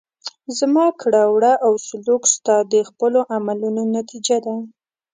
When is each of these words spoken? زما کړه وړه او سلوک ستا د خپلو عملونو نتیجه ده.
زما 0.57 0.85
کړه 1.01 1.21
وړه 1.33 1.53
او 1.65 1.73
سلوک 1.87 2.23
ستا 2.35 2.55
د 2.73 2.75
خپلو 2.89 3.19
عملونو 3.35 3.81
نتیجه 3.97 4.37
ده. 4.45 4.55